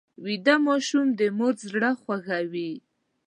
ویده 0.25 0.55
ماشوم 0.67 1.07
د 1.19 1.21
مور 1.37 1.55
زړه 1.71 1.91
خوږوي 2.01 2.71